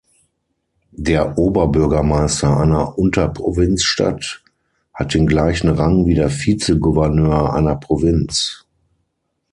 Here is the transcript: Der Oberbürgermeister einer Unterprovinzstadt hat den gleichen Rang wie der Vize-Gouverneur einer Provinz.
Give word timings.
Der 0.97 1.37
Oberbürgermeister 1.37 2.57
einer 2.57 2.97
Unterprovinzstadt 2.97 4.43
hat 4.95 5.13
den 5.13 5.27
gleichen 5.27 5.69
Rang 5.69 6.07
wie 6.07 6.15
der 6.15 6.31
Vize-Gouverneur 6.31 7.53
einer 7.53 7.75
Provinz. 7.75 8.65